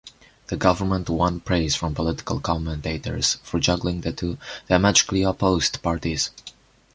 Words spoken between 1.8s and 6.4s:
political commentators for juggling the two diametrically-opposed parties.